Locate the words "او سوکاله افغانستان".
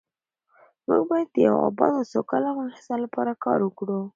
1.99-2.97